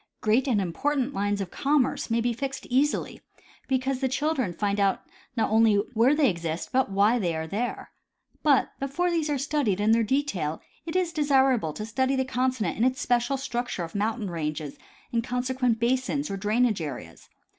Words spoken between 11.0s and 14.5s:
desirable to study the continent in its special structure of mountain